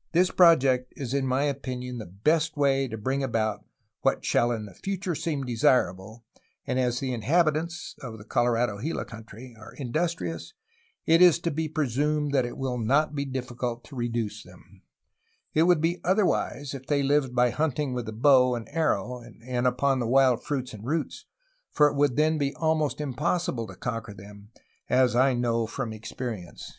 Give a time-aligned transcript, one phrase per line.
[0.14, 3.66] This project is in my opinion the best way to bring about
[4.00, 6.24] what shall in the future seem desir able,
[6.66, 10.54] and as the inhabitants [of the Colorado Gila country] are industrious
[11.04, 14.80] it is to be presumed that it will not be difficult to re duce them;
[15.52, 19.66] it would be otherwise if they lived by hunting with the bow and arrow and
[19.66, 21.26] upon wild fruits and roots,
[21.70, 24.50] for it would then be almost impossible to conquer them,
[24.88, 26.72] as I know from experience."